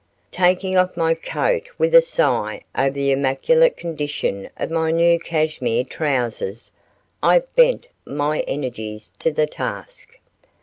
Taking 0.31 0.75
off 0.75 0.97
my 0.97 1.13
coat 1.13 1.69
with 1.77 1.93
a 1.93 2.01
sigh 2.01 2.63
over 2.75 2.89
the 2.95 3.11
immaculate 3.11 3.77
condition 3.77 4.49
of 4.57 4.71
my 4.71 4.89
new 4.89 5.19
cassimere 5.19 5.83
trousers, 5.83 6.71
I 7.21 7.43
bent 7.55 7.87
my 8.03 8.39
energies 8.47 9.11
to 9.19 9.31
the 9.31 9.45
task. 9.45 10.17